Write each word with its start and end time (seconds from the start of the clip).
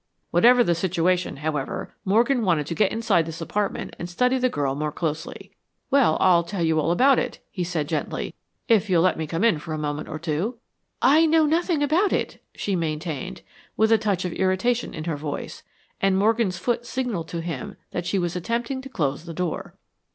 Whatever 0.31 0.63
the 0.63 0.73
situation, 0.73 1.37
however, 1.45 1.93
Morgan 2.05 2.41
wanted 2.43 2.65
to 2.65 2.73
get 2.73 2.91
inside 2.91 3.27
this 3.27 3.39
apartment 3.39 3.95
and 3.99 4.09
study 4.09 4.39
the 4.39 4.49
girl 4.49 4.73
more 4.73 4.91
closely. 4.91 5.51
"Well, 5.91 6.17
I'll 6.19 6.43
tell 6.43 6.63
you 6.63 6.79
all 6.79 6.89
about 6.89 7.19
it," 7.19 7.37
he 7.51 7.63
said, 7.63 7.87
gently, 7.87 8.33
"if 8.67 8.89
you'll 8.89 9.03
let 9.03 9.15
me 9.15 9.27
come 9.27 9.43
in 9.43 9.59
for 9.59 9.75
a 9.75 9.77
moment 9.77 10.09
or 10.09 10.17
two." 10.17 10.57
"I 11.03 11.27
know 11.27 11.45
nothing 11.45 11.83
about 11.83 12.11
it," 12.11 12.41
she 12.55 12.75
maintained, 12.75 13.43
with 13.77 13.91
a 13.91 13.99
touch 13.99 14.25
of 14.25 14.33
irritation 14.33 14.95
in 14.95 15.03
her 15.03 15.17
voice, 15.17 15.61
and 16.01 16.17
Morgan's 16.17 16.57
foot 16.57 16.83
signaled 16.83 17.27
to 17.27 17.41
him 17.41 17.75
that 17.91 18.07
she 18.07 18.17
was 18.17 18.35
attempting 18.35 18.81
to 18.81 18.89
close 18.89 19.25
the 19.25 19.35
door. 19.35 19.75